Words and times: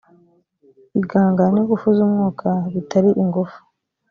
igahangana 0.99 1.49
n 1.55 1.57
ingufu 1.61 1.87
z 1.97 1.99
umwuka 2.05 2.47
bitari 2.73 3.09
ingufu 3.23 3.59